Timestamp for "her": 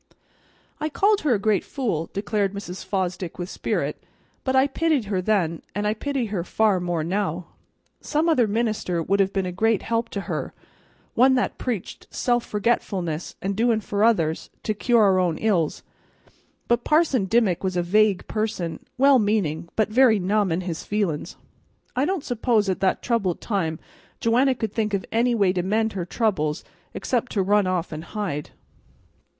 1.21-1.35, 5.05-5.21, 6.33-6.43, 10.21-10.55, 25.93-26.05